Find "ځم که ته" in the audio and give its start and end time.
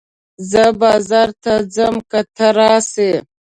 1.75-2.47